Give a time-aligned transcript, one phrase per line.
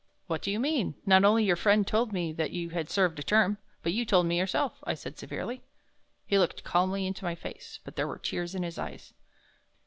[0.25, 3.21] "What do you mean, not only your friend told me that you had served a
[3.21, 5.61] term, but you told me yourself?" I said, severely.
[6.25, 9.13] He looked calmly into my face, but there were tears in his eyes.